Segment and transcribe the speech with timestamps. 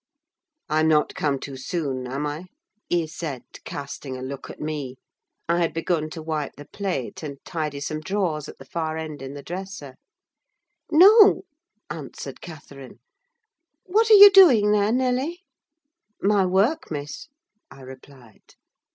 [0.67, 2.45] "I'm not come too soon, am I?"
[2.89, 4.95] he said, casting a look at me:
[5.47, 9.21] I had begun to wipe the plate, and tidy some drawers at the far end
[9.21, 9.97] in the dresser.
[10.89, 11.43] "No,"
[11.91, 12.99] answered Catherine.
[13.85, 15.43] "What are you doing there, Nelly?"
[16.19, 17.27] "My work, Miss,"
[17.69, 18.55] I replied.